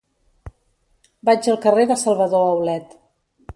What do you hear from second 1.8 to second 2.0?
de